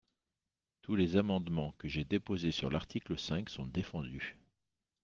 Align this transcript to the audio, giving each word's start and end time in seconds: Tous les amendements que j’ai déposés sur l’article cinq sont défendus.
Tous 0.81 0.95
les 0.95 1.15
amendements 1.15 1.73
que 1.77 1.87
j’ai 1.87 2.03
déposés 2.03 2.49
sur 2.49 2.71
l’article 2.71 3.19
cinq 3.19 3.51
sont 3.51 3.67
défendus. 3.67 4.35